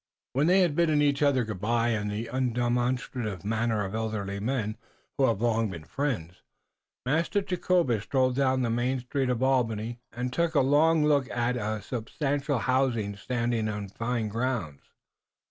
When 0.33 0.47
they 0.47 0.61
had 0.61 0.75
bidden 0.75 0.99
each 0.99 1.21
other 1.21 1.43
good 1.43 1.61
by 1.61 1.89
in 1.89 2.07
the 2.07 2.27
undemonstrative 2.33 3.45
manner 3.45 3.85
of 3.85 3.93
elderly 3.93 4.39
men 4.39 4.75
who 5.15 5.27
have 5.27 5.43
long 5.43 5.69
been 5.69 5.83
friends, 5.83 6.41
Master 7.05 7.39
Jacobus 7.43 8.01
strolled 8.01 8.35
down 8.35 8.63
the 8.63 8.71
main 8.71 8.99
street 9.01 9.29
of 9.29 9.43
Albany 9.43 9.99
and 10.11 10.33
took 10.33 10.55
a 10.55 10.61
long 10.61 11.05
look 11.05 11.29
at 11.29 11.55
a 11.55 11.83
substantial 11.83 12.57
house 12.57 12.95
standing 13.19 13.67
in 13.67 13.89
fine 13.89 14.27
grounds. 14.27 14.81